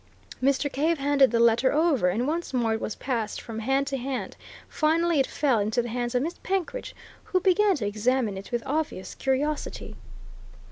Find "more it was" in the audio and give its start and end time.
2.55-2.95